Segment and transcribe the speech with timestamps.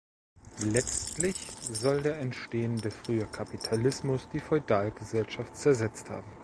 [0.65, 6.25] Letztlich soll der entstehende frühe Kapitalismus die Feudalgesellschaft zersetzt haben.